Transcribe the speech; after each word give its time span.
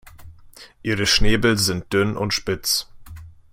Ihre 0.81 1.05
Schnäbel 1.05 1.59
sind 1.59 1.93
dünn 1.93 2.17
und 2.17 2.33
spitz. 2.33 2.87